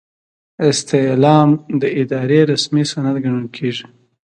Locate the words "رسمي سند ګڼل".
2.51-3.47